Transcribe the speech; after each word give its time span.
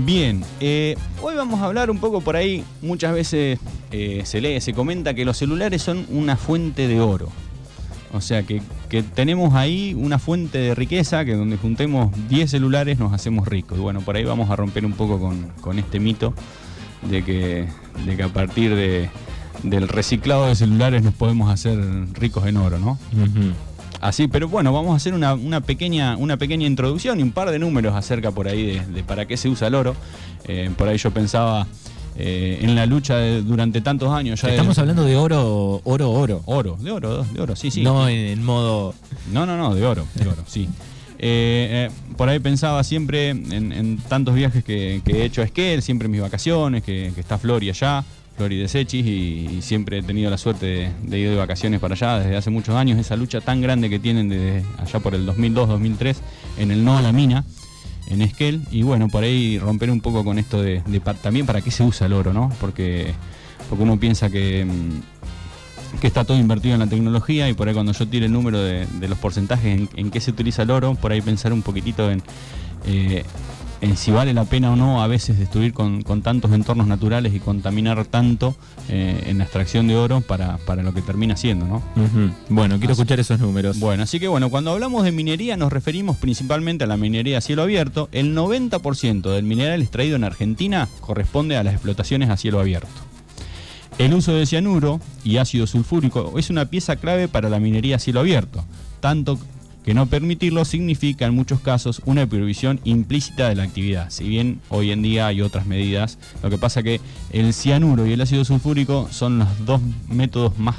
Bien, 0.00 0.44
eh, 0.60 0.96
hoy 1.20 1.34
vamos 1.34 1.60
a 1.60 1.64
hablar 1.64 1.90
un 1.90 1.98
poco 1.98 2.20
por 2.20 2.36
ahí, 2.36 2.62
muchas 2.82 3.12
veces 3.12 3.58
eh, 3.90 4.22
se 4.24 4.40
lee, 4.40 4.60
se 4.60 4.72
comenta 4.72 5.12
que 5.12 5.24
los 5.24 5.36
celulares 5.36 5.82
son 5.82 6.06
una 6.10 6.36
fuente 6.36 6.86
de 6.86 7.00
oro. 7.00 7.28
O 8.12 8.20
sea 8.20 8.44
que, 8.44 8.62
tenemos 9.16 9.54
ahí 9.54 9.94
una 9.98 10.20
fuente 10.20 10.58
de 10.58 10.76
riqueza 10.76 11.24
que 11.24 11.34
donde 11.34 11.56
juntemos 11.56 12.12
10 12.28 12.48
celulares 12.48 13.00
nos 13.00 13.12
hacemos 13.12 13.48
ricos. 13.48 13.76
Y 13.76 13.80
bueno, 13.80 14.00
por 14.00 14.14
ahí 14.14 14.22
vamos 14.22 14.50
a 14.50 14.56
romper 14.56 14.86
un 14.86 14.92
poco 14.92 15.18
con, 15.60 15.78
este 15.80 15.98
mito 15.98 16.32
de 17.10 17.24
que, 17.24 17.68
a 18.22 18.28
partir 18.28 18.76
de, 18.76 19.10
del 19.64 19.88
reciclado 19.88 20.46
de 20.46 20.54
celulares 20.54 21.02
nos 21.02 21.14
podemos 21.14 21.50
hacer 21.50 21.76
ricos 22.14 22.46
en 22.46 22.56
oro, 22.56 22.78
¿no? 22.78 22.98
Así, 24.00 24.28
pero 24.28 24.48
bueno, 24.48 24.72
vamos 24.72 24.92
a 24.92 24.96
hacer 24.96 25.12
una, 25.14 25.34
una, 25.34 25.60
pequeña, 25.60 26.16
una 26.16 26.36
pequeña 26.36 26.66
introducción 26.66 27.18
y 27.18 27.22
un 27.22 27.32
par 27.32 27.50
de 27.50 27.58
números 27.58 27.94
acerca 27.96 28.30
por 28.30 28.46
ahí 28.48 28.64
de, 28.66 28.86
de 28.86 29.02
para 29.02 29.26
qué 29.26 29.36
se 29.36 29.48
usa 29.48 29.68
el 29.68 29.74
oro. 29.74 29.96
Eh, 30.46 30.70
por 30.76 30.88
ahí 30.88 30.96
yo 30.98 31.10
pensaba 31.10 31.66
eh, 32.16 32.58
en 32.62 32.74
la 32.76 32.86
lucha 32.86 33.16
de- 33.16 33.42
durante 33.42 33.80
tantos 33.80 34.10
años. 34.12 34.40
Ya 34.40 34.48
de- 34.48 34.54
Estamos 34.54 34.78
hablando 34.78 35.04
de 35.04 35.16
oro, 35.16 35.80
oro, 35.84 36.10
oro. 36.12 36.42
oro, 36.46 36.76
de 36.80 36.90
oro, 36.92 37.24
de 37.24 37.40
oro, 37.40 37.56
sí, 37.56 37.70
sí. 37.72 37.82
No 37.82 38.08
en, 38.08 38.18
en 38.18 38.44
modo. 38.44 38.94
No, 39.32 39.46
no, 39.46 39.56
no, 39.56 39.74
de 39.74 39.84
oro, 39.84 40.06
de 40.14 40.28
oro, 40.28 40.42
sí. 40.46 40.68
Eh, 41.20 41.88
eh, 41.88 41.90
por 42.16 42.28
ahí 42.28 42.38
pensaba 42.38 42.84
siempre 42.84 43.30
en, 43.30 43.72
en 43.72 43.98
tantos 43.98 44.36
viajes 44.36 44.62
que, 44.62 45.02
que 45.04 45.22
he 45.22 45.24
hecho 45.24 45.40
a 45.42 45.44
Esquel, 45.44 45.82
siempre 45.82 46.06
en 46.06 46.12
mis 46.12 46.20
vacaciones, 46.20 46.84
que, 46.84 47.10
que 47.12 47.20
está 47.20 47.36
Flori 47.38 47.68
allá, 47.70 48.04
Flori 48.38 48.56
de 48.56 48.68
Sechis, 48.68 49.04
y, 49.04 49.48
y 49.58 49.62
siempre 49.62 49.98
he 49.98 50.02
tenido 50.02 50.30
la 50.30 50.38
suerte 50.38 50.92
de, 51.02 51.18
ir 51.18 51.30
de 51.30 51.34
vacaciones 51.34 51.80
para 51.80 51.94
allá 51.94 52.20
desde 52.20 52.36
hace 52.36 52.50
muchos 52.50 52.76
años. 52.76 52.96
Esa 52.96 53.16
lucha 53.16 53.40
tan 53.40 53.60
grande 53.60 53.90
que 53.90 53.98
tienen 53.98 54.28
desde 54.28 54.64
allá 54.78 55.00
por 55.00 55.16
el 55.16 55.26
2002-2003 55.26 56.16
en 56.58 56.70
el 56.70 56.84
no 56.84 56.96
a 56.96 57.02
la 57.02 57.10
mina, 57.10 57.44
en 58.06 58.22
Esquel. 58.22 58.62
Y 58.70 58.82
bueno, 58.82 59.08
por 59.08 59.24
ahí 59.24 59.58
romper 59.58 59.90
un 59.90 60.00
poco 60.00 60.24
con 60.24 60.38
esto 60.38 60.62
de, 60.62 60.82
también 61.20 61.46
para 61.46 61.62
qué 61.62 61.72
se 61.72 61.82
usa 61.82 62.06
el 62.06 62.12
oro, 62.12 62.32
¿no? 62.32 62.52
Porque, 62.60 63.12
porque 63.68 63.82
uno 63.82 63.98
piensa 63.98 64.30
que. 64.30 64.64
mm, 64.64 65.98
que 66.00 66.06
está 66.06 66.22
todo 66.22 66.38
invertido 66.38 66.74
en 66.74 66.80
la 66.80 66.86
tecnología 66.86 67.48
y 67.48 67.54
por 67.54 67.66
ahí 67.66 67.74
cuando 67.74 67.92
yo 67.92 68.06
tire 68.06 68.26
el 68.26 68.32
número 68.32 68.62
de, 68.62 68.86
los 69.08 69.18
porcentajes 69.18 69.64
en, 69.64 69.88
en 69.96 70.10
qué 70.10 70.20
se 70.20 70.30
utiliza 70.30 70.62
el 70.62 70.70
oro, 70.70 70.94
por 70.94 71.12
ahí 71.12 71.22
pensar 71.22 71.52
un 71.52 71.62
poquitito 71.62 72.10
en, 72.10 72.22
eh, 72.86 73.24
en 73.80 73.96
si 73.96 74.10
vale 74.10 74.34
la 74.34 74.44
pena 74.44 74.72
o 74.72 74.76
no 74.76 75.02
a 75.02 75.06
veces 75.06 75.38
destruir 75.38 75.72
con, 75.72 76.02
con 76.02 76.22
tantos 76.22 76.52
entornos 76.52 76.86
naturales 76.88 77.32
y 77.34 77.38
contaminar 77.40 78.04
tanto 78.06 78.56
eh, 78.88 79.22
en 79.26 79.38
la 79.38 79.44
extracción 79.44 79.86
de 79.86 79.94
oro 79.96 80.20
para, 80.20 80.56
para 80.58 80.82
lo 80.82 80.92
que 80.92 81.00
termina 81.02 81.36
siendo, 81.36 81.66
¿no? 81.66 81.82
Bueno, 82.48 82.78
quiero 82.78 82.92
Así- 82.92 83.02
escuchar 83.02 83.20
esos 83.20 83.38
números. 83.38 83.78
Bueno, 83.78 84.02
así 84.02 84.18
que 84.18 84.26
bueno, 84.28 84.50
cuando 84.50 84.72
hablamos 84.72 85.04
de 85.04 85.12
minería 85.12 85.56
nos 85.56 85.72
referimos 85.72 86.16
principalmente 86.16 86.84
a 86.84 86.86
la 86.88 86.96
minería 86.96 87.38
a 87.38 87.40
cielo 87.40 87.62
abierto. 87.62 88.08
El 88.10 88.34
90% 88.36 89.30
del 89.32 89.44
mineral 89.44 89.80
extraído 89.82 90.16
en 90.16 90.24
Argentina 90.24 90.88
corresponde 91.00 91.56
a 91.56 91.62
las 91.62 91.74
explotaciones 91.74 92.30
a 92.30 92.36
cielo 92.36 92.58
abierto. 92.60 92.88
El 93.98 94.14
uso 94.14 94.32
de 94.32 94.46
cianuro 94.46 95.00
y 95.24 95.38
ácido 95.38 95.66
sulfúrico 95.66 96.34
es 96.38 96.50
una 96.50 96.66
pieza 96.66 96.96
clave 96.96 97.26
para 97.28 97.48
la 97.48 97.58
minería 97.58 97.96
a 97.96 97.98
cielo 97.98 98.20
abierto, 98.20 98.64
tanto 99.00 99.38
que 99.88 99.94
no 99.94 100.04
permitirlo 100.04 100.66
significa 100.66 101.24
en 101.24 101.34
muchos 101.34 101.60
casos 101.60 102.02
una 102.04 102.26
prohibición 102.26 102.78
implícita 102.84 103.48
de 103.48 103.54
la 103.54 103.62
actividad. 103.62 104.10
Si 104.10 104.28
bien 104.28 104.60
hoy 104.68 104.90
en 104.90 105.00
día 105.00 105.28
hay 105.28 105.40
otras 105.40 105.64
medidas, 105.64 106.18
lo 106.42 106.50
que 106.50 106.58
pasa 106.58 106.82
que 106.82 107.00
el 107.32 107.54
cianuro 107.54 108.06
y 108.06 108.12
el 108.12 108.20
ácido 108.20 108.44
sulfúrico 108.44 109.08
son 109.10 109.38
los 109.38 109.48
dos 109.64 109.80
métodos 110.06 110.58
más 110.58 110.76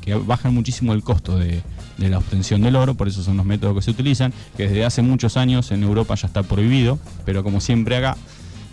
que 0.00 0.14
bajan 0.14 0.54
muchísimo 0.54 0.92
el 0.92 1.02
costo 1.02 1.36
de, 1.36 1.62
de 1.96 2.08
la 2.08 2.18
obtención 2.18 2.62
del 2.62 2.76
oro, 2.76 2.94
por 2.94 3.08
eso 3.08 3.24
son 3.24 3.36
los 3.36 3.44
métodos 3.44 3.74
que 3.74 3.82
se 3.82 3.90
utilizan, 3.90 4.32
que 4.56 4.68
desde 4.68 4.84
hace 4.84 5.02
muchos 5.02 5.36
años 5.36 5.72
en 5.72 5.82
Europa 5.82 6.14
ya 6.14 6.28
está 6.28 6.44
prohibido, 6.44 7.00
pero 7.24 7.42
como 7.42 7.60
siempre 7.60 7.96
acá, 7.96 8.16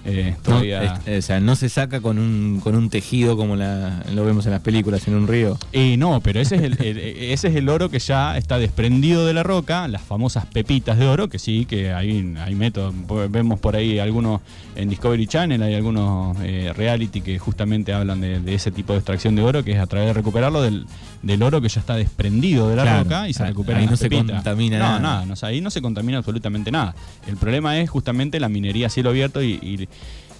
eh, 0.06 0.36
No, 0.48 0.62
es- 0.62 1.20
o 1.20 1.22
sea, 1.22 1.40
no 1.40 1.56
se 1.56 1.68
saca 1.70 2.00
con 2.02 2.20
un, 2.20 2.60
con 2.64 2.76
un 2.76 2.90
tejido 2.90 3.36
como 3.38 3.56
la, 3.56 4.04
lo 4.14 4.24
vemos 4.24 4.46
en 4.46 4.52
las 4.52 4.62
películas 4.62 5.08
en 5.08 5.16
un 5.16 5.28
río. 5.28 5.58
Eh, 5.74 5.98
no, 5.98 6.20
pero 6.22 6.40
ese 6.40 6.56
es, 6.56 6.62
el, 6.62 6.82
el- 6.84 6.98
ese 6.98 7.48
es 7.48 7.56
el 7.56 7.68
oro 7.70 7.90
que 7.90 8.00
ya 8.00 8.38
está 8.38 8.58
desprendido 8.60 9.26
de 9.26 9.34
la 9.34 9.44
roca, 9.44 9.88
las 9.88 10.02
famosas 10.02 10.46
pepitas 10.46 10.98
de 10.98 11.08
oro, 11.08 11.28
que 11.30 11.40
sí, 11.40 11.66
que 11.66 11.92
hay, 11.94 12.36
hay 12.40 12.56
métodos. 12.56 12.94
Vemos 13.30 13.60
por 13.60 13.76
ahí 13.76 14.00
algunos 14.00 14.42
en 14.76 14.90
Discovery 14.90 15.28
Channel, 15.28 15.62
hay 15.64 15.74
algunos 15.76 16.38
eh, 16.42 16.72
reality 16.76 17.22
que 17.22 17.40
justamente 17.40 17.94
hablan 17.94 18.22
de, 18.22 18.40
de 18.40 18.54
ese 18.54 18.72
tipo 18.72 18.94
de 18.94 19.00
extracción 19.00 19.36
de 19.36 19.42
oro, 19.42 19.64
que 19.64 19.72
es 19.72 19.80
a 19.80 19.88
través 19.88 20.08
de 20.08 20.14
recuperarlo 20.14 20.62
del, 20.62 20.86
del 21.26 21.44
oro 21.44 21.60
que 21.60 21.68
ya 21.68 21.82
está 21.82 21.96
desprendido 21.96 22.70
de 22.70 22.76
la 22.78 22.84
Claro, 22.84 23.04
roca 23.04 23.28
y 23.28 23.34
se 23.34 23.44
recupera 23.46 23.80
ahí 23.80 23.88
no 23.88 23.98
se 23.98 24.10
contamina 24.10 24.78
no, 24.78 24.84
nada. 24.86 25.00
nada. 25.00 25.26
no, 25.26 25.34
o 25.34 25.36
sea, 25.36 25.50
ahí 25.50 25.60
no 25.60 25.70
se 25.72 25.82
contamina 25.82 26.20
absolutamente 26.20 26.72
nada. 26.72 26.96
El 27.28 27.36
problema 27.36 27.78
es 27.80 27.90
justamente 27.90 28.40
la 28.40 28.48
minería 28.48 28.88
a 28.88 28.90
cielo 28.90 29.10
abierto 29.10 29.42
y, 29.44 29.54
y- 29.62 29.90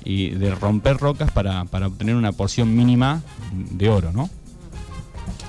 y 0.08 0.30
de 0.30 0.54
romper 0.54 0.98
rocas 0.98 1.32
para, 1.32 1.66
para 1.66 1.88
obtener 1.88 2.16
una 2.16 2.32
porción 2.32 2.76
mínima 2.76 3.24
de 3.72 3.90
oro, 3.90 4.12
¿no? 4.14 4.30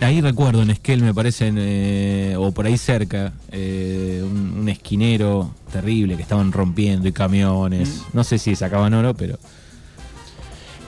Ahí 0.01 0.21
recuerdo 0.23 0.63
en 0.63 0.71
Esquel, 0.71 1.03
me 1.03 1.13
parece, 1.13 1.53
eh, 1.55 2.35
o 2.39 2.53
por 2.53 2.65
ahí 2.67 2.79
cerca, 2.79 3.33
eh, 3.53 4.23
un, 4.25 4.61
un 4.61 4.69
esquinero 4.71 5.55
terrible 5.73 6.17
que 6.17 6.23
estaban 6.23 6.53
rompiendo 6.53 7.07
y 7.09 7.13
camiones. 7.13 8.03
No 8.15 8.25
sé 8.25 8.39
si 8.39 8.57
sacaban 8.57 8.95
oro, 8.95 9.13
pero. 9.15 9.39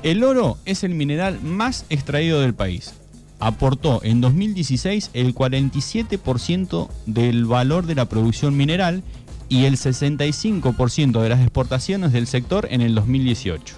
El 0.02 0.22
oro 0.24 0.58
es 0.64 0.84
el 0.84 0.94
mineral 0.94 1.40
más 1.42 1.84
extraído 1.90 2.40
del 2.40 2.54
país. 2.54 2.94
Aportó 3.40 4.00
en 4.02 4.20
2016 4.20 5.10
el 5.12 5.34
47% 5.34 6.88
del 7.06 7.44
valor 7.44 7.86
de 7.86 7.94
la 7.94 8.06
producción 8.06 8.56
mineral 8.56 9.02
y 9.48 9.64
el 9.64 9.76
65% 9.76 11.20
de 11.20 11.28
las 11.28 11.40
exportaciones 11.40 12.12
del 12.12 12.26
sector 12.26 12.66
en 12.70 12.80
el 12.80 12.94
2018. 12.94 13.76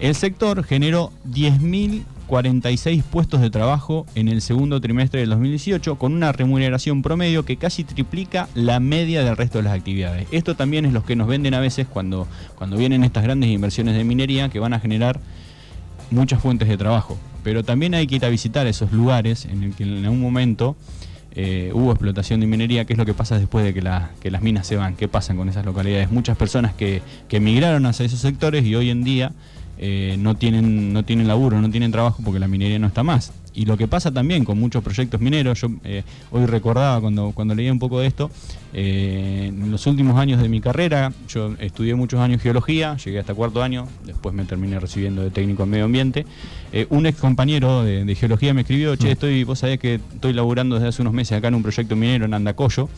El 0.00 0.14
sector 0.14 0.64
generó 0.64 1.12
10.046 1.30 3.02
puestos 3.02 3.42
de 3.42 3.50
trabajo 3.50 4.06
en 4.14 4.28
el 4.28 4.40
segundo 4.40 4.80
trimestre 4.80 5.20
del 5.20 5.28
2018 5.30 5.98
con 5.98 6.14
una 6.14 6.32
remuneración 6.32 7.02
promedio 7.02 7.44
que 7.44 7.58
casi 7.58 7.84
triplica 7.84 8.48
la 8.54 8.80
media 8.80 9.22
del 9.22 9.36
resto 9.36 9.58
de 9.58 9.64
las 9.64 9.74
actividades. 9.74 10.26
Esto 10.30 10.54
también 10.54 10.86
es 10.86 10.94
lo 10.94 11.04
que 11.04 11.16
nos 11.16 11.28
venden 11.28 11.52
a 11.52 11.60
veces 11.60 11.86
cuando, 11.86 12.26
cuando 12.54 12.78
vienen 12.78 13.04
estas 13.04 13.24
grandes 13.24 13.50
inversiones 13.50 13.94
de 13.94 14.04
minería 14.04 14.48
que 14.48 14.58
van 14.58 14.72
a 14.72 14.80
generar 14.80 15.20
muchas 16.10 16.40
fuentes 16.40 16.66
de 16.66 16.78
trabajo. 16.78 17.18
Pero 17.42 17.64
también 17.64 17.94
hay 17.94 18.06
que 18.06 18.16
ir 18.16 18.24
a 18.24 18.28
visitar 18.28 18.66
esos 18.66 18.92
lugares 18.92 19.44
en 19.44 19.62
el 19.62 19.74
que 19.74 19.84
en 19.84 20.04
algún 20.04 20.20
momento 20.20 20.76
eh, 21.32 21.70
hubo 21.74 21.92
explotación 21.92 22.40
de 22.40 22.46
minería, 22.46 22.84
qué 22.84 22.94
es 22.94 22.98
lo 22.98 23.06
que 23.06 23.14
pasa 23.14 23.38
después 23.38 23.64
de 23.64 23.72
que, 23.72 23.82
que 24.20 24.30
las 24.30 24.42
minas 24.42 24.66
se 24.66 24.76
van, 24.76 24.96
qué 24.96 25.08
pasa 25.08 25.34
con 25.34 25.48
esas 25.48 25.64
localidades. 25.64 26.10
Muchas 26.10 26.36
personas 26.36 26.74
que, 26.74 27.02
que 27.28 27.36
emigraron 27.36 27.86
hacia 27.86 28.06
esos 28.06 28.20
sectores 28.20 28.64
y 28.64 28.74
hoy 28.74 28.90
en 28.90 29.04
día 29.04 29.32
eh, 29.78 30.16
no, 30.18 30.34
tienen, 30.34 30.92
no 30.92 31.04
tienen 31.04 31.26
laburo, 31.26 31.60
no 31.60 31.70
tienen 31.70 31.90
trabajo 31.90 32.22
porque 32.24 32.38
la 32.38 32.48
minería 32.48 32.78
no 32.78 32.86
está 32.86 33.02
más. 33.02 33.32
Y 33.60 33.66
lo 33.66 33.76
que 33.76 33.86
pasa 33.86 34.10
también 34.10 34.46
con 34.46 34.58
muchos 34.58 34.82
proyectos 34.82 35.20
mineros, 35.20 35.60
yo 35.60 35.68
eh, 35.84 36.02
hoy 36.30 36.46
recordaba 36.46 36.98
cuando, 36.98 37.32
cuando 37.32 37.54
leía 37.54 37.70
un 37.70 37.78
poco 37.78 38.00
de 38.00 38.06
esto, 38.06 38.30
eh, 38.72 39.48
en 39.48 39.70
los 39.70 39.86
últimos 39.86 40.18
años 40.18 40.40
de 40.40 40.48
mi 40.48 40.62
carrera, 40.62 41.12
yo 41.28 41.54
estudié 41.60 41.94
muchos 41.94 42.20
años 42.20 42.40
geología, 42.40 42.96
llegué 42.96 43.18
hasta 43.18 43.34
cuarto 43.34 43.62
año, 43.62 43.86
después 44.06 44.34
me 44.34 44.46
terminé 44.46 44.80
recibiendo 44.80 45.20
de 45.20 45.28
técnico 45.28 45.64
en 45.64 45.68
medio 45.68 45.84
ambiente. 45.84 46.24
Eh, 46.72 46.86
un 46.88 47.04
ex 47.04 47.18
compañero 47.18 47.84
de, 47.84 48.06
de 48.06 48.14
geología 48.14 48.54
me 48.54 48.62
escribió, 48.62 48.96
che, 48.96 49.10
estoy, 49.10 49.44
vos 49.44 49.58
sabés 49.58 49.78
que 49.78 49.96
estoy 49.96 50.32
laburando 50.32 50.76
desde 50.76 50.88
hace 50.88 51.02
unos 51.02 51.12
meses 51.12 51.36
acá 51.36 51.48
en 51.48 51.56
un 51.56 51.62
proyecto 51.62 51.96
minero 51.96 52.24
en 52.24 52.32
Andacoyo. 52.32 52.88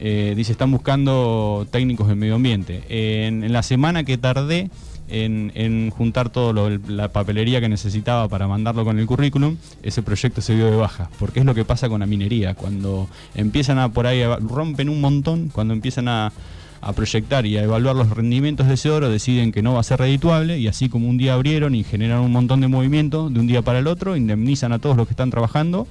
Eh, 0.00 0.34
dice, 0.36 0.50
están 0.50 0.72
buscando 0.72 1.64
técnicos 1.70 2.10
en 2.10 2.18
medio 2.18 2.34
ambiente. 2.34 2.82
En, 2.88 3.44
en 3.44 3.52
la 3.52 3.62
semana 3.62 4.02
que 4.02 4.18
tardé 4.18 4.68
en, 5.08 5.52
en 5.54 5.90
juntar 5.90 6.30
toda 6.30 6.78
la 6.88 7.08
papelería 7.12 7.60
que 7.60 7.68
necesitaba 7.68 8.28
para 8.28 8.48
mandarlo 8.48 8.84
con 8.84 8.98
el 8.98 9.06
currículum, 9.06 9.56
ese 9.82 10.02
proyecto 10.02 10.40
se 10.40 10.54
dio 10.54 10.70
de 10.70 10.76
baja. 10.76 11.10
Porque 11.18 11.40
es 11.40 11.46
lo 11.46 11.54
que 11.54 11.64
pasa 11.64 11.88
con 11.88 12.00
la 12.00 12.06
minería. 12.06 12.54
Cuando 12.54 13.08
empiezan 13.34 13.78
a 13.78 13.90
por 13.90 14.06
ahí, 14.06 14.22
rompen 14.40 14.88
un 14.88 15.00
montón, 15.00 15.48
cuando 15.48 15.74
empiezan 15.74 16.08
a, 16.08 16.32
a 16.80 16.92
proyectar 16.92 17.46
y 17.46 17.56
a 17.56 17.62
evaluar 17.62 17.94
los 17.94 18.10
rendimientos 18.10 18.66
de 18.66 18.74
ese 18.74 18.90
oro, 18.90 19.08
deciden 19.08 19.52
que 19.52 19.62
no 19.62 19.74
va 19.74 19.80
a 19.80 19.84
ser 19.84 20.00
redituable 20.00 20.58
y 20.58 20.66
así 20.66 20.88
como 20.88 21.08
un 21.08 21.16
día 21.16 21.34
abrieron 21.34 21.74
y 21.74 21.84
generaron 21.84 22.24
un 22.24 22.32
montón 22.32 22.60
de 22.60 22.68
movimiento 22.68 23.30
de 23.30 23.40
un 23.40 23.46
día 23.46 23.62
para 23.62 23.78
el 23.78 23.86
otro, 23.86 24.16
indemnizan 24.16 24.72
a 24.72 24.78
todos 24.78 24.96
los 24.96 25.06
que 25.06 25.12
están 25.12 25.30
trabajando 25.30 25.86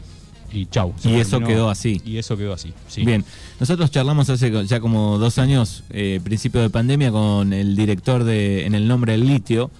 y 0.54 0.66
chau. 0.68 0.94
Y 1.04 1.16
eso 1.16 1.38
terminó- 1.38 1.48
quedó 1.48 1.70
así. 1.70 2.02
Y 2.06 2.18
eso 2.18 2.38
quedó 2.38 2.54
así. 2.54 2.74
sí. 2.88 3.04
Bien, 3.06 3.24
nosotros 3.60 3.92
charlamos 3.92 4.30
hace 4.30 4.52
ya 4.66 4.80
como 4.80 5.18
dos 5.18 5.38
años, 5.38 5.84
eh, 5.92 6.20
principio 6.24 6.62
de 6.62 6.70
pandemia, 6.70 7.12
con 7.12 7.54
el 7.54 7.76
director 7.76 8.24
de 8.24 8.66
En 8.66 8.76
el 8.76 8.88
nombre 8.88 9.14
del 9.14 9.28
litio, 9.28 9.72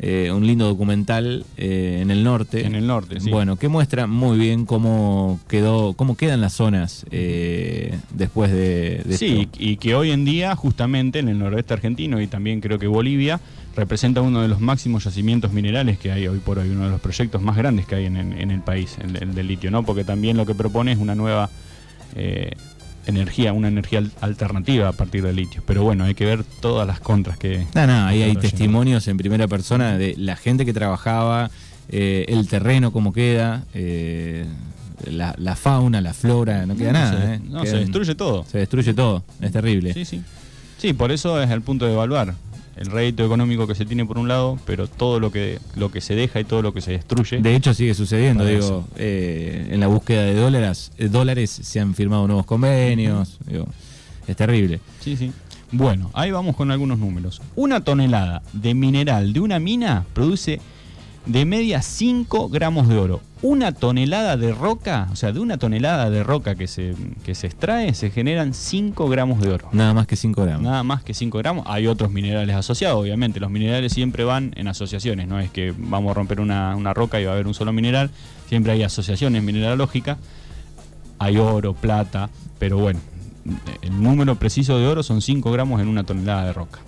eh, 0.00 0.30
un 0.32 0.46
lindo 0.46 0.66
documental 0.66 1.44
eh, 1.56 1.98
en 2.02 2.10
el 2.12 2.22
norte. 2.22 2.64
En 2.64 2.76
el 2.76 2.86
norte, 2.86 3.18
sí. 3.18 3.30
Bueno, 3.30 3.56
que 3.56 3.66
muestra 3.68 4.06
muy 4.06 4.38
bien 4.38 4.64
cómo 4.64 5.40
quedó, 5.48 5.94
cómo 5.94 6.16
quedan 6.16 6.40
las 6.40 6.52
zonas 6.52 7.04
eh, 7.10 7.98
después 8.14 8.52
de, 8.52 9.02
de 9.04 9.16
Sí, 9.18 9.40
esto. 9.40 9.58
y 9.58 9.76
que 9.76 9.96
hoy 9.96 10.12
en 10.12 10.24
día, 10.24 10.54
justamente 10.54 11.18
en 11.18 11.28
el 11.28 11.38
noroeste 11.40 11.74
argentino 11.74 12.20
y 12.20 12.28
también 12.28 12.60
creo 12.60 12.78
que 12.78 12.86
Bolivia, 12.86 13.40
representa 13.78 14.20
uno 14.22 14.42
de 14.42 14.48
los 14.48 14.60
máximos 14.60 15.04
yacimientos 15.04 15.52
minerales 15.52 15.98
que 15.98 16.10
hay 16.10 16.26
hoy 16.26 16.38
por 16.40 16.58
hoy, 16.58 16.68
uno 16.70 16.84
de 16.86 16.90
los 16.90 17.00
proyectos 17.00 17.40
más 17.40 17.56
grandes 17.56 17.86
que 17.86 17.94
hay 17.94 18.06
en, 18.06 18.16
en- 18.16 18.32
en 18.32 18.50
el 18.50 18.60
país, 18.60 18.96
el, 19.02 19.16
el 19.22 19.34
del 19.34 19.46
litio, 19.46 19.70
¿no? 19.70 19.84
Porque 19.84 20.02
también 20.04 20.36
lo 20.36 20.44
que 20.44 20.54
propone 20.54 20.92
es 20.92 20.98
una 20.98 21.14
nueva 21.14 21.48
eh, 22.16 22.50
energía, 23.06 23.52
una 23.52 23.68
energía 23.68 24.02
alternativa 24.20 24.88
a 24.88 24.92
partir 24.92 25.22
del 25.22 25.36
litio. 25.36 25.62
Pero 25.64 25.82
bueno, 25.84 26.04
hay 26.04 26.14
que 26.14 26.26
ver 26.26 26.42
todas 26.60 26.86
las 26.86 26.98
contras 27.00 27.38
que... 27.38 27.66
No, 27.74 27.86
no, 27.86 28.06
ahí 28.06 28.22
hay 28.22 28.34
testimonios 28.36 29.06
en 29.08 29.16
primera 29.16 29.46
persona 29.48 29.96
de 29.96 30.14
la 30.18 30.34
gente 30.36 30.66
que 30.66 30.72
trabajaba, 30.72 31.50
eh, 31.88 32.26
el 32.28 32.48
terreno, 32.48 32.90
cómo 32.92 33.12
queda, 33.12 33.64
eh, 33.74 34.44
la, 35.06 35.54
fauna, 35.56 36.00
la 36.00 36.12
flora, 36.12 36.66
no 36.66 36.76
queda 36.76 36.92
nada. 36.92 37.38
no, 37.48 37.64
se 37.64 37.76
destruye 37.78 38.14
todo. 38.16 38.44
Se 38.50 38.58
destruye 38.58 38.92
todo, 38.92 39.22
es 39.40 39.52
terrible. 39.52 39.94
Sí, 39.94 40.04
sí. 40.04 40.20
Sí, 40.78 40.92
por 40.92 41.10
eso 41.12 41.40
es 41.40 41.48
el 41.50 41.62
punto 41.62 41.86
de 41.86 41.92
evaluar 41.92 42.34
el 42.78 42.86
rédito 42.86 43.24
económico 43.24 43.66
que 43.66 43.74
se 43.74 43.84
tiene 43.84 44.06
por 44.06 44.18
un 44.18 44.28
lado, 44.28 44.58
pero 44.64 44.86
todo 44.86 45.20
lo 45.20 45.32
que 45.32 45.58
lo 45.76 45.90
que 45.90 46.00
se 46.00 46.14
deja 46.14 46.40
y 46.40 46.44
todo 46.44 46.62
lo 46.62 46.72
que 46.72 46.80
se 46.80 46.92
destruye. 46.92 47.38
De 47.38 47.54
hecho 47.56 47.74
sigue 47.74 47.94
sucediendo, 47.94 48.44
digo, 48.44 48.86
eh, 48.96 49.68
en 49.70 49.80
la 49.80 49.88
búsqueda 49.88 50.22
de 50.22 50.34
dólares, 50.34 50.92
eh, 50.98 51.08
dólares 51.08 51.50
se 51.50 51.80
han 51.80 51.94
firmado 51.94 52.26
nuevos 52.26 52.46
convenios, 52.46 53.38
digo, 53.46 53.66
es 54.26 54.36
terrible. 54.36 54.80
Sí, 55.00 55.16
sí. 55.16 55.32
Bueno, 55.70 56.10
ahí 56.14 56.30
vamos 56.30 56.56
con 56.56 56.70
algunos 56.70 56.98
números. 56.98 57.42
Una 57.54 57.80
tonelada 57.80 58.42
de 58.52 58.74
mineral 58.74 59.32
de 59.32 59.40
una 59.40 59.58
mina 59.58 60.06
produce 60.14 60.60
de 61.28 61.44
media 61.44 61.82
5 61.82 62.48
gramos 62.48 62.88
de 62.88 62.98
oro. 62.98 63.20
Una 63.42 63.72
tonelada 63.72 64.36
de 64.36 64.52
roca, 64.52 65.08
o 65.12 65.16
sea, 65.16 65.30
de 65.30 65.38
una 65.38 65.58
tonelada 65.58 66.10
de 66.10 66.24
roca 66.24 66.54
que 66.54 66.66
se, 66.66 66.94
que 67.22 67.34
se 67.34 67.46
extrae, 67.46 67.94
se 67.94 68.10
generan 68.10 68.54
5 68.54 69.08
gramos 69.08 69.40
de 69.40 69.50
oro. 69.50 69.68
Nada 69.72 69.92
más 69.92 70.06
que 70.06 70.16
5 70.16 70.42
gramos. 70.42 70.62
Nada 70.62 70.82
más 70.82 71.02
que 71.04 71.12
5 71.14 71.38
gramos. 71.38 71.66
Hay 71.68 71.86
otros 71.86 72.10
minerales 72.10 72.56
asociados, 72.56 72.98
obviamente. 72.98 73.40
Los 73.40 73.50
minerales 73.50 73.92
siempre 73.92 74.24
van 74.24 74.52
en 74.56 74.68
asociaciones, 74.68 75.28
no 75.28 75.38
es 75.38 75.50
que 75.50 75.72
vamos 75.76 76.10
a 76.10 76.14
romper 76.14 76.40
una, 76.40 76.74
una 76.74 76.94
roca 76.94 77.20
y 77.20 77.24
va 77.24 77.32
a 77.32 77.34
haber 77.34 77.46
un 77.46 77.54
solo 77.54 77.72
mineral. 77.72 78.10
Siempre 78.48 78.72
hay 78.72 78.82
asociaciones 78.82 79.42
mineralógicas. 79.42 80.16
Hay 81.20 81.36
oro, 81.36 81.74
plata, 81.74 82.30
pero 82.58 82.78
bueno, 82.78 83.00
el 83.82 84.02
número 84.02 84.36
preciso 84.36 84.78
de 84.78 84.86
oro 84.86 85.02
son 85.02 85.20
5 85.20 85.50
gramos 85.52 85.80
en 85.82 85.88
una 85.88 86.04
tonelada 86.04 86.46
de 86.46 86.52
roca. 86.54 86.80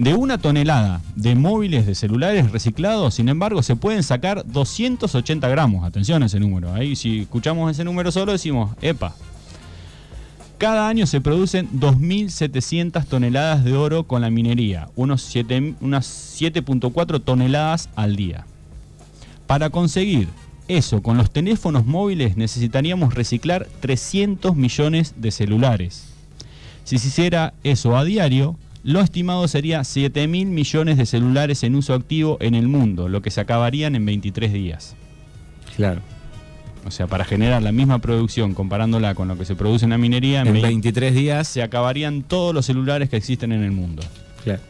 De 0.00 0.14
una 0.14 0.38
tonelada 0.38 1.02
de 1.14 1.34
móviles 1.34 1.84
de 1.84 1.94
celulares 1.94 2.50
reciclados, 2.52 3.12
sin 3.12 3.28
embargo, 3.28 3.62
se 3.62 3.76
pueden 3.76 4.02
sacar 4.02 4.46
280 4.46 5.46
gramos. 5.50 5.84
Atención 5.84 6.22
a 6.22 6.26
ese 6.26 6.40
número. 6.40 6.72
Ahí 6.72 6.96
si 6.96 7.18
escuchamos 7.20 7.70
ese 7.70 7.84
número 7.84 8.10
solo 8.10 8.32
decimos, 8.32 8.70
epa. 8.80 9.14
Cada 10.56 10.88
año 10.88 11.06
se 11.06 11.20
producen 11.20 11.68
2.700 11.78 13.04
toneladas 13.04 13.62
de 13.62 13.74
oro 13.74 14.04
con 14.04 14.22
la 14.22 14.30
minería, 14.30 14.88
unos 14.96 15.20
7, 15.20 15.74
unas 15.82 16.06
7.4 16.40 17.22
toneladas 17.22 17.90
al 17.94 18.16
día. 18.16 18.46
Para 19.46 19.68
conseguir 19.68 20.28
eso 20.66 21.02
con 21.02 21.18
los 21.18 21.30
teléfonos 21.30 21.84
móviles 21.84 22.38
necesitaríamos 22.38 23.12
reciclar 23.14 23.68
300 23.80 24.56
millones 24.56 25.12
de 25.18 25.30
celulares. 25.30 26.14
Si 26.84 26.96
se 26.96 27.08
hiciera 27.08 27.52
eso 27.64 27.98
a 27.98 28.04
diario, 28.04 28.56
lo 28.82 29.00
estimado 29.00 29.46
sería 29.48 29.84
7 29.84 30.26
mil 30.26 30.48
millones 30.48 30.96
de 30.96 31.06
celulares 31.06 31.62
en 31.64 31.74
uso 31.74 31.94
activo 31.94 32.38
en 32.40 32.54
el 32.54 32.68
mundo, 32.68 33.08
lo 33.08 33.22
que 33.22 33.30
se 33.30 33.40
acabarían 33.40 33.94
en 33.94 34.06
23 34.06 34.52
días. 34.52 34.96
Claro. 35.76 36.00
O 36.86 36.90
sea, 36.90 37.06
para 37.06 37.24
generar 37.24 37.62
la 37.62 37.72
misma 37.72 37.98
producción, 37.98 38.54
comparándola 38.54 39.14
con 39.14 39.28
lo 39.28 39.36
que 39.36 39.44
se 39.44 39.54
produce 39.54 39.84
en 39.84 39.90
la 39.90 39.98
minería, 39.98 40.40
en, 40.40 40.60
23 40.60 41.14
días 41.14 41.46
se 41.46 41.62
acabarían 41.62 42.22
todos 42.22 42.54
los 42.54 42.64
celulares 42.64 43.10
que 43.10 43.16
existen 43.16 43.52
en 43.52 43.62
el 43.62 43.70
mundo. 43.70 44.02
Claro. 44.44 44.60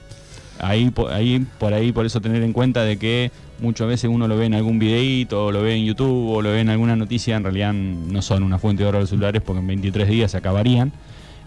Ahí, 0.58 0.92
ahí, 1.10 1.46
por 1.58 1.72
ahí, 1.72 1.92
por 1.92 2.04
eso 2.04 2.20
tener 2.20 2.42
en 2.42 2.52
cuenta 2.52 2.82
de 2.82 2.98
que 2.98 3.30
muchas 3.60 3.86
veces 3.86 4.10
uno 4.10 4.26
lo 4.26 4.36
ve 4.36 4.46
en 4.46 4.54
algún 4.54 4.78
videíto, 4.78 5.46
o 5.46 5.52
lo 5.52 5.62
ve 5.62 5.76
en 5.76 5.84
YouTube, 5.84 6.30
o 6.30 6.42
lo 6.42 6.50
ve 6.50 6.60
en 6.60 6.68
alguna 6.68 6.96
noticia, 6.96 7.36
en 7.36 7.44
realidad 7.44 7.72
no 7.72 8.20
son 8.22 8.42
una 8.42 8.58
fuente 8.58 8.82
de 8.82 8.88
oro 8.88 9.00
los 9.00 9.10
celulares 9.10 9.40
porque 9.40 9.60
en 9.60 9.68
23 9.68 10.08
días 10.08 10.32
se 10.32 10.36
acabarían. 10.36 10.92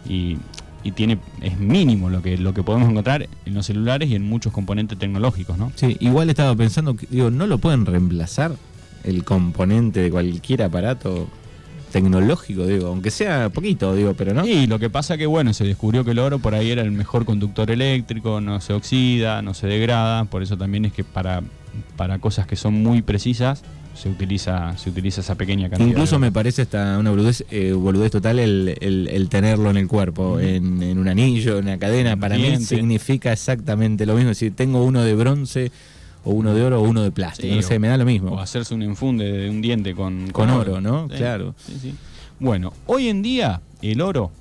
Y 0.08 0.38
y 0.84 0.92
tiene 0.92 1.18
es 1.42 1.58
mínimo 1.58 2.10
lo 2.10 2.22
que 2.22 2.38
lo 2.38 2.54
que 2.54 2.64
podemos 2.64 2.90
encontrar 2.90 3.28
en 3.46 3.54
los 3.54 3.66
celulares 3.66 4.10
y 4.10 4.16
en 4.16 4.28
muchos 4.28 4.54
componentes 4.54 4.98
tecnológicos, 4.98 5.58
¿no? 5.58 5.72
Sí, 5.76 5.98
igual 6.00 6.30
estaba 6.30 6.56
pensando 6.56 6.96
que 6.96 7.08
digo, 7.10 7.30
no 7.30 7.48
lo 7.48 7.58
pueden 7.58 7.86
reemplazar 7.86 8.56
el 9.04 9.24
componente 9.24 10.02
de 10.02 10.12
cualquier 10.12 10.64
aparato 10.64 11.28
tecnológico, 11.94 12.66
digo, 12.66 12.88
aunque 12.88 13.12
sea 13.12 13.50
poquito, 13.50 13.96
digo, 13.96 14.16
pero 14.16 14.34
no. 14.34 14.46
Y 14.46 14.68
lo 14.68 14.80
que 14.80 14.90
pasa 14.90 15.16
que 15.16 15.28
bueno, 15.28 15.54
se 15.54 15.64
descubrió 15.64 16.04
que 16.04 16.12
el 16.12 16.20
oro 16.20 16.40
por 16.40 16.56
ahí 16.56 16.72
era 16.72 16.82
el 16.82 16.92
mejor 16.92 17.24
conductor 17.24 17.70
eléctrico, 17.72 18.42
no 18.42 18.60
se 18.60 18.74
oxida, 18.74 19.42
no 19.42 19.54
se 19.54 19.68
degrada, 19.68 20.26
por 20.26 20.42
eso 20.44 20.58
también 20.58 20.86
es 20.86 20.92
que 20.92 21.04
para 21.04 21.42
para 21.96 22.20
cosas 22.20 22.46
que 22.46 22.56
son 22.56 22.74
muy 22.84 23.02
precisas 23.02 23.64
se 23.96 24.10
utiliza, 24.10 24.76
se 24.78 24.90
utiliza 24.90 25.22
esa 25.22 25.36
pequeña 25.36 25.70
cantidad. 25.70 25.88
Incluso 25.88 26.18
me 26.18 26.32
parece 26.32 26.64
hasta 26.64 26.98
una 26.98 27.12
boludez, 27.12 27.46
eh, 27.52 27.76
total 28.12 28.40
el, 28.40 29.28
tenerlo 29.30 29.70
en 29.70 29.78
el 29.78 29.88
cuerpo, 29.88 30.40
en, 30.40 30.98
un 30.98 31.08
anillo, 31.08 31.60
en 31.60 31.66
una 31.66 31.78
cadena. 31.78 32.18
Para 32.18 32.36
mí 32.36 32.58
significa 32.58 33.32
exactamente 33.32 34.08
lo 34.08 34.16
mismo. 34.16 34.34
Si 34.34 34.50
tengo 34.50 34.84
uno 34.84 35.04
de 35.04 35.14
bronce 35.14 35.72
o 36.24 36.32
uno 36.32 36.54
de 36.54 36.64
oro 36.64 36.82
o 36.82 36.84
uno 36.84 37.02
de 37.04 37.12
plástico, 37.12 37.56
no 37.56 37.62
sé, 37.62 37.80
me 37.80 37.88
da 37.88 37.98
lo 37.98 38.06
mismo. 38.06 38.32
O 38.32 38.40
hacerse 38.40 38.74
un 38.74 38.82
enfunde 38.82 39.32
de 39.32 39.50
un 39.50 39.62
diente 39.62 39.94
con, 39.94 40.30
con, 40.32 40.50
oro, 40.50 40.82
¿no? 40.82 41.08
claro. 41.08 41.56
Bueno, 42.40 42.74
hoy 42.88 43.08
en 43.08 43.22
día 43.22 43.62
el 43.82 44.02
oro 44.02 44.32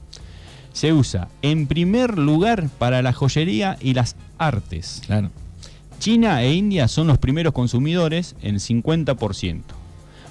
se 0.72 0.92
usa 0.92 1.28
en 1.42 1.66
primer 1.66 2.18
lugar 2.18 2.68
para 2.78 3.02
la 3.02 3.12
joyería 3.12 3.76
y 3.80 3.94
las 3.94 4.16
artes. 4.38 5.02
Claro. 5.06 5.30
China 5.98 6.42
e 6.42 6.54
India 6.54 6.88
son 6.88 7.06
los 7.06 7.18
primeros 7.18 7.52
consumidores 7.52 8.34
en 8.42 8.56
50%. 8.56 9.60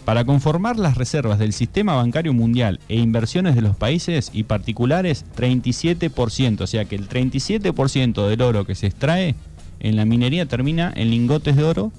Para 0.05 0.25
conformar 0.25 0.79
las 0.79 0.97
reservas 0.97 1.37
del 1.37 1.53
sistema 1.53 1.95
bancario 1.95 2.33
mundial 2.33 2.79
e 2.89 2.97
inversiones 2.97 3.55
de 3.55 3.61
los 3.61 3.75
países 3.75 4.31
y 4.33 4.43
particulares, 4.43 5.25
37%, 5.37 6.61
o 6.61 6.67
sea 6.67 6.85
que 6.85 6.95
el 6.95 7.07
37% 7.07 8.27
del 8.27 8.41
oro 8.41 8.65
que 8.65 8.75
se 8.75 8.87
extrae 8.87 9.35
en 9.81 9.95
la 9.95 10.05
minería 10.05 10.45
termina 10.45 10.93
en 10.95 11.09
lingotes 11.09 11.55
de 11.55 11.63
oro 11.63 11.91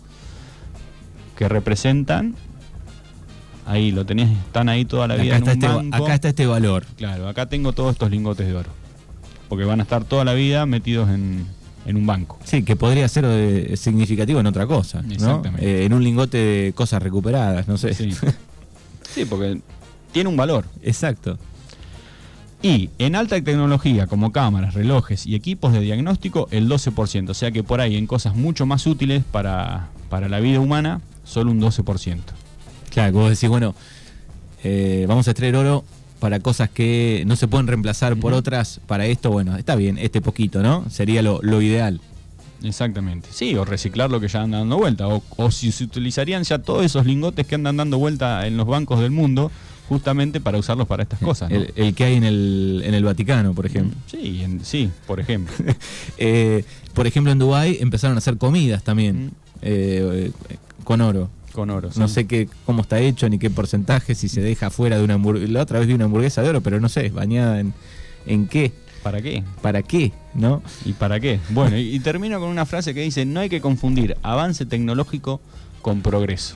que 1.37 1.49
representan 1.49 2.35
ahí 3.67 3.93
lo 3.93 4.05
tenés, 4.05 4.31
están 4.31 4.69
ahí 4.69 4.85
toda 4.85 5.09
la 5.09 5.17
vida 5.17 5.37
acá, 5.37 5.53
está 5.53 5.69
este, 5.77 5.97
acá 5.97 6.15
está 6.15 6.29
este 6.29 6.47
valor. 6.47 6.85
Claro, 6.97 7.29
acá 7.29 7.47
tengo 7.47 7.73
todos 7.73 7.93
estos 7.93 8.11
lingotes 8.11 8.47
de 8.47 8.55
oro. 8.55 8.71
Porque 9.49 9.65
van 9.65 9.81
a 9.81 9.83
estar 9.83 10.05
toda 10.05 10.25
la 10.25 10.35
vida 10.35 10.65
metidos 10.67 11.11
en, 11.11 11.47
en 11.87 11.97
un 11.97 12.07
banco. 12.07 12.39
Sí, 12.45 12.63
que 12.63 12.77
podría 12.77 13.07
ser 13.09 13.25
eh, 13.27 13.77
significativo 13.77 14.41
en 14.41 14.47
otra 14.47 14.67
cosa, 14.67 15.03
¿no? 15.03 15.43
Eh, 15.59 15.85
en 15.85 15.93
un 15.93 16.03
lingote 16.03 16.39
de 16.39 16.73
cosas 16.73 17.03
recuperadas, 17.03 17.69
no 17.69 17.77
sé. 17.77 17.95
Sí. 17.95 19.25
porque 19.29 19.61
tiene 20.13 20.29
un 20.29 20.37
valor. 20.37 20.65
Exacto. 20.83 21.39
Y 22.63 22.91
en 22.99 23.17
alta 23.17 23.41
tecnología, 23.43 24.07
como 24.07 24.31
cámaras, 24.31 24.75
relojes 24.75 25.27
y 25.27 25.35
equipos 25.35 25.73
de 25.73 25.81
diagnóstico, 25.81 26.47
el 26.53 26.69
12%. 26.69 27.31
O 27.31 27.35
sea 27.35 27.51
que 27.51 27.65
por 27.65 27.81
ahí 27.81 27.97
en 27.97 28.07
cosas 28.07 28.37
mucho 28.37 28.67
más 28.67 28.87
útiles 28.87 29.25
para, 29.31 29.89
para 30.09 30.29
la 30.29 30.39
vida 30.39 30.61
humana, 30.61 31.01
solo 31.25 31.51
un 31.51 31.61
12%. 31.61 32.19
Claro, 32.91 33.13
como 33.13 33.29
decís, 33.29 33.49
bueno, 33.49 33.75
eh, 34.63 35.07
vamos 35.09 35.27
a 35.27 35.33
extraer 35.33 35.57
oro 35.57 35.85
para 36.21 36.39
cosas 36.39 36.71
que 36.71 37.25
no 37.27 37.35
se 37.35 37.49
pueden 37.49 37.67
reemplazar 37.67 38.17
por 38.17 38.33
otras, 38.33 38.81
para 38.87 39.07
esto, 39.07 39.33
bueno, 39.33 39.57
está 39.57 39.75
bien, 39.75 39.99
este 39.99 40.21
poquito, 40.21 40.63
¿no? 40.63 40.89
Sería 40.89 41.21
lo, 41.21 41.63
ideal. 41.63 42.01
Exactamente. 42.63 43.29
Sí, 43.33 43.57
o 43.57 43.65
reciclar 43.65 44.09
lo 44.09 44.21
que 44.21 44.29
ya 44.29 44.43
anda 44.43 44.59
dando 44.59 44.77
vuelta. 44.77 45.09
O, 45.09 45.51
si 45.51 45.73
se 45.73 45.83
utilizarían 45.83 46.45
ya 46.45 46.61
todos 46.61 46.85
esos 46.85 47.07
lingotes 47.07 47.45
que 47.45 47.57
andan 47.57 47.77
dando 47.77 47.99
vuelta 47.99 48.47
en 48.47 48.57
los 48.57 48.69
bancos 48.69 49.01
del 49.01 49.11
mundo, 49.11 49.51
justamente 49.93 50.41
para 50.41 50.57
usarlos 50.57 50.89
para 50.89 51.03
estas 51.03 51.19
cosas. 51.19 51.53
El, 51.53 51.95
que 51.95 52.05
hay 52.05 52.15
en 52.15 52.25
el, 52.25 52.83
en 52.83 52.95
el 52.95 53.05
Vaticano, 53.05 53.53
por 53.53 53.67
ejemplo. 53.67 53.95
Sí, 54.07 54.43
sí, 54.63 54.91
por 55.07 55.21
ejemplo. 55.21 55.55
Eh, 56.19 56.65
por 56.95 57.07
ejemplo, 57.07 57.31
en 57.33 57.39
Dubái 57.39 57.79
empezaron 57.81 58.17
a 58.17 58.19
hacer 58.19 58.39
comidas 58.39 58.83
también 58.83 59.33
eh, 59.61 60.31
con 60.85 61.01
oro. 61.03 61.29
Con 61.53 61.69
oro. 61.69 61.91
No 61.97 62.09
sé 62.09 62.27
qué, 62.27 62.49
cómo 62.65 62.83
está 62.83 63.01
hecho 63.01 63.29
ni 63.29 63.39
qué 63.39 63.51
porcentaje, 63.51 64.15
si 64.15 64.29
se 64.29 64.41
deja 64.41 64.71
fuera 64.71 64.97
de 64.97 65.05
una 65.05 65.15
hamburguesa. 65.15 65.53
La 65.53 65.63
otra 65.63 65.79
vez 65.79 65.89
vi 65.89 65.95
una 65.95 66.07
hamburguesa 66.07 66.43
de 66.43 66.49
oro, 66.49 66.61
pero 66.63 66.81
no 66.81 66.89
sé, 66.89 67.11
bañada 67.11 67.61
en, 67.61 67.75
en 68.25 68.49
qué. 68.49 68.73
¿Para 69.03 69.21
qué? 69.21 69.45
¿Para 69.61 69.83
qué? 69.83 70.13
¿No? 70.33 70.63
¿Y 70.87 70.95
para 70.95 71.21
qué? 71.21 71.39
Bueno, 71.51 71.77
y, 71.77 71.99
termino 72.01 72.41
con 72.41 72.49
una 72.49 72.65
frase 72.65 72.95
que 72.95 73.03
dice, 73.03 73.27
no 73.27 73.41
hay 73.41 73.51
que 73.51 73.61
confundir 73.61 74.17
avance 74.23 74.65
tecnológico 74.65 75.41
con 75.83 76.01
progreso. 76.01 76.55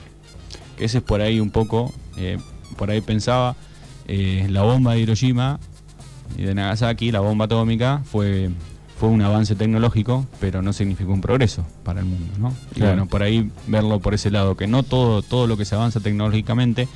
ese 0.79 0.99
es 0.99 1.03
por 1.03 1.21
ahí 1.21 1.39
un 1.39 1.51
poco, 1.51 1.93
eh, 2.17 2.37
por 2.77 2.91
ahí 2.91 3.01
pensaba, 3.01 3.55
eh, 4.07 4.47
la 4.49 4.61
bomba 4.61 4.93
de 4.93 5.01
Hiroshima 5.01 5.59
y 6.37 6.43
de 6.43 6.55
Nagasaki, 6.55 7.11
la 7.11 7.19
bomba 7.19 7.45
atómica, 7.45 8.01
fue 8.05 8.49
fue 8.99 9.09
un 9.09 9.21
avance 9.21 9.55
tecnológico, 9.55 10.25
pero 10.39 10.61
no 10.61 10.73
significó 10.73 11.13
un 11.13 11.21
progreso 11.21 11.65
para 11.83 11.99
el 11.99 12.07
mundo, 12.07 12.33
¿no? 12.39 12.53
Y 12.75 12.81
bueno, 12.81 13.05
por 13.05 13.21
ahí 13.21 13.51
verlo 13.67 13.99
por 13.99 14.15
ese 14.15 14.31
lado, 14.31 14.57
que 14.57 14.65
no 14.65 14.81
todo, 14.81 15.21
todo 15.21 15.45
lo 15.45 15.55
que 15.55 15.65
se 15.65 15.75
avanza 15.75 15.99
tecnológicamente 15.99 16.87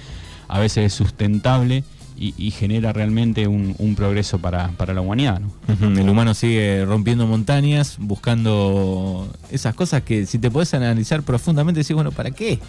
a 0.47 0.59
veces 0.59 0.85
es 0.85 0.93
sustentable 0.93 1.83
y, 2.17 2.51
genera 2.51 2.93
realmente 2.93 3.47
un, 3.47 3.95
progreso 3.95 4.37
para, 4.37 4.69
la 4.77 5.01
humanidad. 5.01 5.39
¿no? 5.39 5.99
El 5.99 6.07
humano 6.07 6.35
sigue 6.35 6.85
rompiendo 6.85 7.25
montañas, 7.25 7.95
buscando 7.99 9.27
esas 9.49 9.73
cosas 9.73 10.03
que 10.03 10.27
si 10.27 10.37
te 10.37 10.51
puedes 10.51 10.71
analizar 10.75 11.23
profundamente, 11.23 11.79
decís, 11.79 11.95
bueno, 11.95 12.11
¿para 12.11 12.29
qué? 12.29 12.59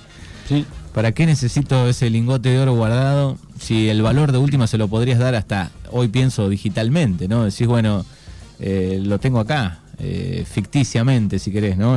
¿Para 0.94 1.12
qué 1.12 1.26
necesito 1.26 1.88
ese 1.88 2.10
lingote 2.10 2.50
de 2.50 2.58
oro 2.58 2.74
guardado? 2.74 3.38
Si 3.58 3.88
el 3.88 4.02
valor 4.02 4.32
de 4.32 4.38
última 4.38 4.66
se 4.66 4.78
lo 4.78 4.88
podrías 4.88 5.18
dar 5.18 5.34
hasta 5.34 5.70
hoy 5.90 6.08
pienso 6.08 6.48
digitalmente, 6.48 7.28
¿no? 7.28 7.44
Decís, 7.44 7.66
bueno, 7.66 8.04
eh, 8.60 9.00
lo 9.02 9.18
tengo 9.18 9.40
acá, 9.40 9.80
eh, 9.98 10.44
ficticiamente, 10.46 11.38
si 11.38 11.50
querés, 11.50 11.76
¿no? 11.76 11.96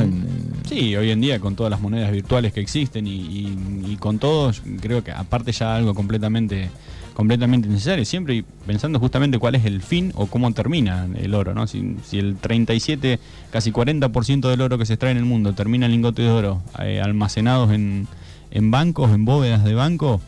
sí, 0.67 0.95
hoy 0.95 1.11
en 1.11 1.21
día 1.21 1.39
con 1.39 1.55
todas 1.55 1.71
las 1.71 1.81
monedas 1.81 2.11
virtuales 2.11 2.53
que 2.53 2.59
existen 2.59 3.05
y, 3.07 3.97
con 3.99 4.19
todos, 4.19 4.61
creo 4.79 5.03
que 5.03 5.11
aparte 5.11 5.51
ya 5.51 5.75
algo 5.75 5.93
completamente 5.93 6.69
completamente 7.13 7.69
necesario, 7.69 8.03
siempre 8.03 8.43
pensando 8.67 8.99
justamente 8.99 9.39
cuál 9.39 9.55
es 9.55 9.63
el 9.63 9.81
fin 9.81 10.11
o 10.15 10.27
cómo 10.27 10.51
termina 10.53 11.07
el 11.15 11.33
oro, 11.33 11.53
¿no? 11.53 11.65
Si, 11.65 11.95
el 12.11 12.35
37, 12.35 13.19
casi 13.51 13.71
40% 13.71 14.49
del 14.49 14.61
oro 14.61 14.77
que 14.77 14.85
se 14.85 14.93
extrae 14.93 15.13
en 15.13 15.17
el 15.17 15.25
mundo 15.25 15.53
termina 15.53 15.85
en 15.85 15.93
lingotes 15.93 16.25
de 16.25 16.31
oro 16.31 16.61
eh, 16.77 16.99
almacenados 17.01 17.71
en, 17.71 18.07
en 18.51 18.71
bancos, 18.71 19.11
en 19.11 19.25
bóvedas 19.25 19.63
de 19.63 19.73
banco, 19.73 20.21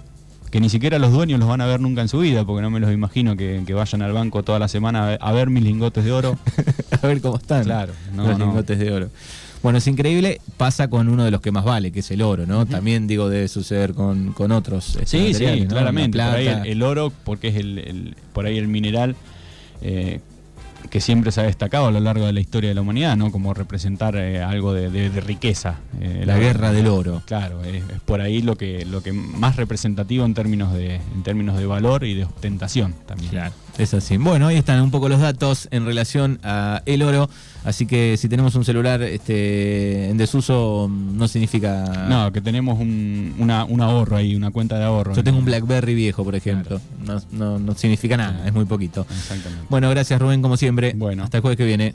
que 0.52 0.60
ni 0.60 0.70
siquiera 0.70 1.00
los 1.00 1.12
dueños 1.12 1.40
los 1.40 1.50
van 1.50 1.62
a 1.62 1.66
ver 1.66 1.80
nunca 1.80 2.02
en 2.02 2.08
su 2.08 2.20
vida, 2.20 2.46
porque 2.46 2.62
no 2.62 2.70
me 2.70 2.80
los 2.80 2.92
imagino 2.92 3.36
que, 3.36 3.64
vayan 3.74 4.02
al 4.02 4.14
banco 4.14 4.44
toda 4.44 4.60
la 4.60 4.68
semana 4.68 5.14
a 5.14 5.32
ver, 5.32 5.50
mis 5.50 5.64
lingotes 5.64 6.04
de 6.04 6.12
oro. 6.12 6.38
a 7.02 7.08
ver 7.08 7.22
cómo 7.22 7.38
están 7.38 7.64
claro, 7.64 7.94
los 8.16 8.40
lingotes 8.40 8.80
de 8.80 8.92
oro. 8.92 9.10
Bueno, 9.64 9.80
es 9.80 9.88
increíble, 9.88 10.40
pasa 10.56 10.88
con 10.88 11.10
uno 11.10 11.26
de 11.26 11.32
los 11.32 11.42
que 11.42 11.52
más 11.52 11.66
vale, 11.66 11.92
que 11.92 12.00
es 12.00 12.12
el 12.12 12.22
oro, 12.22 12.46
¿no? 12.46 12.66
También 12.66 13.08
digo, 13.08 13.28
debe 13.28 13.48
suceder 13.48 13.94
con, 13.94 14.34
otros. 14.52 14.98
Este, 15.02 15.06
sí, 15.06 15.34
sí, 15.34 15.66
claramente. 15.68 16.20
el, 16.66 16.84
oro, 16.84 17.12
porque 17.24 17.50
es 17.50 17.56
el, 17.56 18.16
por 18.34 18.46
ahí 18.46 18.58
el 18.58 18.68
mineral 18.68 19.16
eh, 19.82 20.22
que 20.90 21.02
siempre 21.02 21.32
se 21.32 21.42
ha 21.42 21.44
destacado 21.44 21.88
a 21.88 21.92
lo 21.92 22.00
largo 22.00 22.26
de 22.26 22.34
la 22.34 22.40
historia 22.40 22.70
de 22.70 22.76
la 22.76 22.82
humanidad, 22.82 23.18
¿no? 23.18 23.32
Como 23.32 23.54
representar 23.54 24.16
eh, 24.16 24.42
algo 24.42 24.74
de, 24.74 25.10
riqueza. 25.22 25.80
Eh, 26.00 26.24
la, 26.26 26.38
guerra 26.38 26.72
del 26.72 26.88
oro. 26.88 27.22
Claro, 27.26 27.64
es, 27.64 27.84
por 28.06 28.22
ahí 28.22 28.42
lo 28.42 28.56
que, 28.56 28.86
lo 28.86 29.02
que 29.02 29.12
más 29.12 29.56
representativo 29.56 30.26
en 30.26 30.34
términos 30.34 30.74
de, 30.74 30.96
en 30.96 31.24
términos 31.24 31.58
de 31.58 31.66
valor 31.66 32.04
y 32.04 32.14
de 32.14 32.24
ostentación 32.24 32.94
también. 33.06 33.32
Claro, 33.32 33.54
es 33.78 33.94
así. 33.94 34.18
Bueno, 34.18 34.48
ahí 34.48 34.58
están 34.58 34.82
un 34.82 34.92
poco 34.92 35.10
los 35.10 35.20
datos 35.20 35.68
en 35.72 35.86
relación 35.86 36.40
a 36.44 36.82
el 36.86 37.02
oro. 37.02 37.30
Así 37.66 37.86
que 37.86 38.16
si 38.16 38.30
tenemos 38.30 38.56
un 38.56 38.64
celular 38.64 39.02
este, 39.02 40.10
en 40.10 40.18
desuso, 40.18 40.90
no 40.90 41.28
significa. 41.28 42.08
No, 42.08 42.32
que 42.32 42.40
tenemos 42.40 42.80
un, 42.80 43.82
ahorro 43.82 44.16
ahí, 44.16 44.36
una 44.36 44.52
cuenta 44.52 44.78
de 44.78 44.86
ahorro. 44.86 45.14
Yo 45.14 45.24
tengo 45.24 45.40
un 45.40 45.46
Blackberry 45.46 45.94
viejo, 45.94 46.24
por 46.24 46.36
ejemplo. 46.36 46.80
No, 47.32 47.60
no 47.60 47.76
significa 47.76 48.16
nada, 48.16 48.48
es 48.48 48.54
muy 48.54 48.66
poquito. 48.66 49.06
Exactamente. 49.10 49.66
Bueno, 49.70 49.90
gracias 49.90 50.22
Rubén, 50.22 50.42
como 50.42 50.56
siempre. 50.56 50.67
Bueno. 50.96 51.24
Hasta 51.24 51.38
el 51.38 51.42
jueves 51.42 51.58
que 51.58 51.66
viene. 51.66 51.94